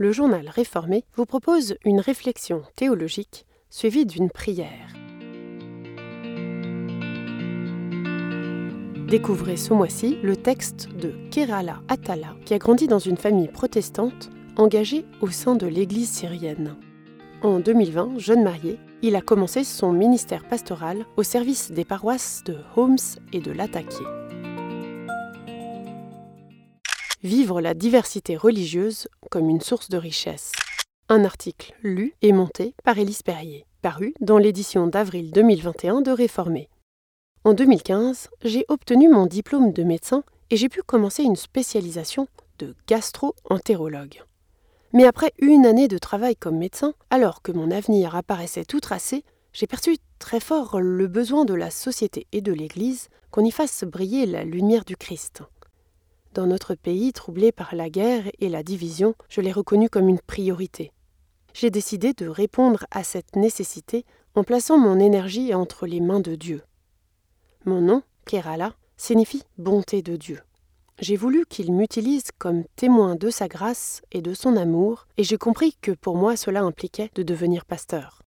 [0.00, 4.94] le journal réformé vous propose une réflexion théologique suivie d'une prière.
[9.08, 14.30] Découvrez ce mois-ci le texte de Kerala Atala, qui a grandi dans une famille protestante
[14.56, 16.76] engagée au sein de l'Église syrienne.
[17.42, 22.56] En 2020, jeune marié, il a commencé son ministère pastoral au service des paroisses de
[22.74, 24.06] Homs et de Latakié.
[27.22, 30.52] Vivre la diversité religieuse comme une source de richesse.
[31.08, 36.68] Un article lu et monté par Élise Perrier, paru dans l'édition d'avril 2021 de Réformé.
[37.44, 42.74] En 2015, j'ai obtenu mon diplôme de médecin et j'ai pu commencer une spécialisation de
[42.86, 44.22] gastro-entérologue.
[44.92, 49.24] Mais après une année de travail comme médecin, alors que mon avenir apparaissait tout tracé,
[49.52, 53.84] j'ai perçu très fort le besoin de la société et de l'Église qu'on y fasse
[53.84, 55.42] briller la lumière du Christ.
[56.32, 60.20] Dans notre pays troublé par la guerre et la division, je l'ai reconnu comme une
[60.20, 60.92] priorité.
[61.54, 64.04] J'ai décidé de répondre à cette nécessité
[64.36, 66.62] en plaçant mon énergie entre les mains de Dieu.
[67.64, 70.40] Mon nom, Kerala, signifie bonté de Dieu.
[71.00, 75.38] J'ai voulu qu'il m'utilise comme témoin de sa grâce et de son amour, et j'ai
[75.38, 78.22] compris que pour moi cela impliquait de devenir pasteur.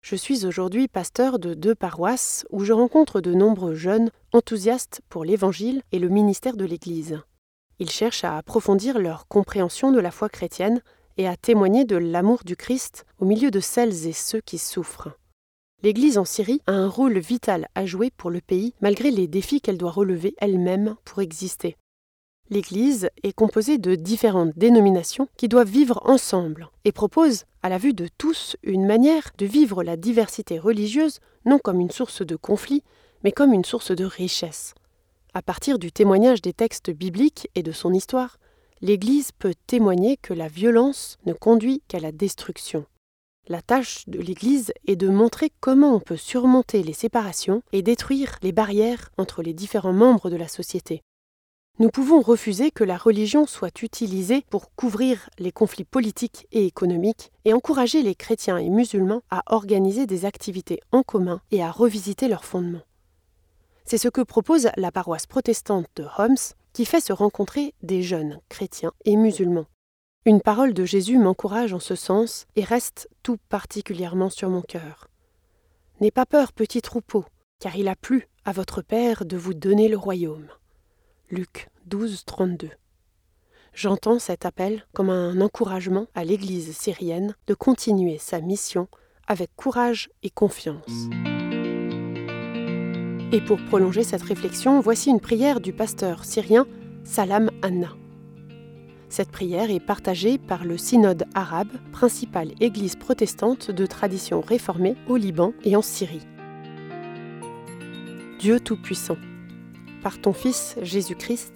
[0.00, 5.24] Je suis aujourd'hui pasteur de deux paroisses où je rencontre de nombreux jeunes enthousiastes pour
[5.24, 7.20] l'Évangile et le ministère de l'Église.
[7.78, 10.82] Ils cherchent à approfondir leur compréhension de la foi chrétienne
[11.16, 15.10] et à témoigner de l'amour du Christ au milieu de celles et ceux qui souffrent.
[15.82, 19.60] L'Église en Syrie a un rôle vital à jouer pour le pays malgré les défis
[19.60, 21.76] qu'elle doit relever elle-même pour exister.
[22.50, 27.94] L'Église est composée de différentes dénominations qui doivent vivre ensemble et propose, à la vue
[27.94, 32.82] de tous, une manière de vivre la diversité religieuse non comme une source de conflit,
[33.24, 34.74] mais comme une source de richesse.
[35.34, 38.38] À partir du témoignage des textes bibliques et de son histoire,
[38.82, 42.84] l'Église peut témoigner que la violence ne conduit qu'à la destruction.
[43.48, 48.36] La tâche de l'Église est de montrer comment on peut surmonter les séparations et détruire
[48.42, 51.02] les barrières entre les différents membres de la société.
[51.78, 57.32] Nous pouvons refuser que la religion soit utilisée pour couvrir les conflits politiques et économiques
[57.46, 62.28] et encourager les chrétiens et musulmans à organiser des activités en commun et à revisiter
[62.28, 62.82] leurs fondements.
[63.84, 68.40] C'est ce que propose la paroisse protestante de Homs, qui fait se rencontrer des jeunes
[68.48, 69.66] chrétiens et musulmans.
[70.24, 75.08] Une parole de Jésus m'encourage en ce sens et reste tout particulièrement sur mon cœur.
[76.00, 77.24] N'aie pas peur, petit troupeau,
[77.58, 80.48] car il a plu à votre Père de vous donner le royaume.
[81.30, 82.70] Luc 12, 32.
[83.74, 88.88] J'entends cet appel comme un encouragement à l'Église syrienne de continuer sa mission
[89.26, 91.08] avec courage et confiance.
[93.34, 96.66] Et pour prolonger cette réflexion, voici une prière du pasteur syrien
[97.02, 97.88] Salam Anna.
[99.08, 105.16] Cette prière est partagée par le Synode arabe, principale église protestante de tradition réformée au
[105.16, 106.26] Liban et en Syrie.
[108.38, 109.16] Dieu Tout-Puissant,
[110.02, 111.54] par ton Fils Jésus-Christ,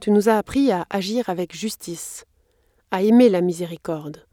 [0.00, 2.24] tu nous as appris à agir avec justice,
[2.90, 4.26] à aimer la miséricorde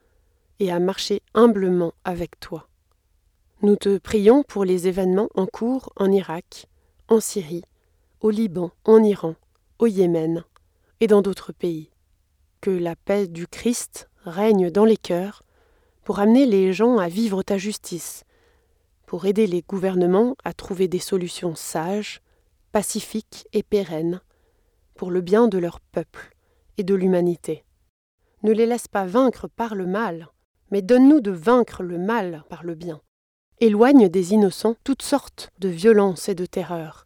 [0.59, 2.68] et à marcher humblement avec toi.
[3.61, 6.67] Nous te prions pour les événements en cours en Irak,
[7.09, 7.65] en Syrie,
[8.21, 9.35] au Liban, en Iran,
[9.79, 10.45] au Yémen
[11.01, 11.89] et dans d'autres pays.
[12.61, 15.43] Que la paix du Christ règne dans les cœurs
[16.05, 18.23] pour amener les gens à vivre ta justice,
[19.05, 22.21] pour aider les gouvernements à trouver des solutions sages,
[22.71, 24.21] pacifiques et pérennes
[24.95, 26.33] pour le bien de leur peuple
[26.77, 27.65] et de l'humanité.
[28.41, 30.29] Ne les laisse pas vaincre par le mal,
[30.71, 33.01] mais donne-nous de vaincre le mal par le bien
[33.61, 37.05] éloigne des innocents toutes sortes de violences et de terreurs,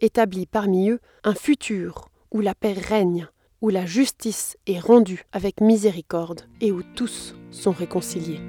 [0.00, 3.28] établit parmi eux un futur où la paix règne,
[3.62, 8.40] où la justice est rendue avec miséricorde et où tous sont réconciliés.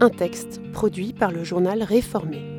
[0.00, 2.55] Un texte produit par le journal Réformé.